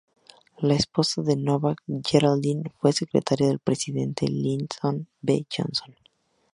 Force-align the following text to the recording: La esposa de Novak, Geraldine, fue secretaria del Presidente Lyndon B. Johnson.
La 0.57 0.73
esposa 0.73 1.21
de 1.21 1.35
Novak, 1.37 1.83
Geraldine, 2.03 2.73
fue 2.79 2.91
secretaria 2.91 3.47
del 3.49 3.59
Presidente 3.59 4.25
Lyndon 4.27 5.05
B. 5.21 5.45
Johnson. 5.55 5.95